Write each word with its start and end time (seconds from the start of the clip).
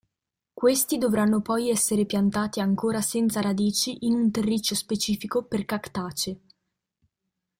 Questi 0.51 0.97
dovranno 0.97 1.41
poi 1.43 1.69
essere 1.69 2.07
piantati 2.07 2.59
ancora 2.59 3.01
senza 3.01 3.39
radici 3.39 4.03
in 4.07 4.15
un 4.15 4.31
terriccio 4.31 4.73
specifico 4.73 5.43
per 5.43 5.63
cactaceae. 5.63 6.41